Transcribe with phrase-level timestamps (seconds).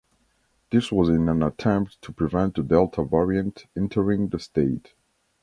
[0.71, 4.95] This was in an attempt to prevent the delta variant entering the state.